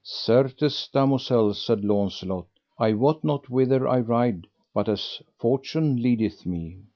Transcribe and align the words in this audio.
Certes, 0.03 0.87
damosel, 0.91 1.53
said 1.53 1.85
Launcelot, 1.85 2.47
I 2.79 2.93
wot 2.93 3.23
not 3.23 3.51
whither 3.51 3.87
I 3.87 3.99
ride 3.99 4.47
but 4.73 4.89
as 4.89 5.21
fortune 5.37 6.01
leadeth 6.01 6.43
me. 6.43 6.79